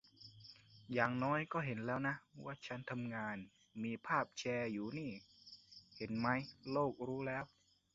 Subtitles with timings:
[0.93, 3.37] อย่างน้อยก็เห็นแล้วนะ ว่าฉันทำงาน
[3.83, 5.11] มีภาพแชร์อยู่นี่
[5.97, 6.27] เห็นไหม
[6.71, 7.43] โลกรู้แล้ว